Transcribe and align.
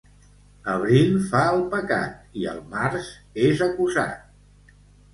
Abril 0.75 1.11
fa 1.33 1.43
el 1.51 1.61
pecat 1.75 2.41
i 2.41 2.49
el 2.57 2.65
març 2.75 3.13
és 3.47 3.65
acusat. 3.71 4.79